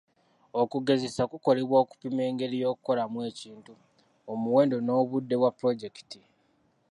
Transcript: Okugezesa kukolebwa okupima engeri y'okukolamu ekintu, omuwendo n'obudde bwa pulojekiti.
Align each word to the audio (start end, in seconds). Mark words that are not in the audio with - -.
Okugezesa 0.61 1.23
kukolebwa 1.31 1.77
okupima 1.83 2.21
engeri 2.29 2.55
y'okukolamu 2.63 3.19
ekintu, 3.29 3.73
omuwendo 4.31 4.77
n'obudde 4.81 5.35
bwa 5.37 5.51
pulojekiti. 5.57 6.21